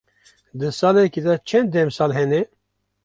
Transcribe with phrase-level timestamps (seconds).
[0.59, 2.41] Di salekê de çend demsal hene?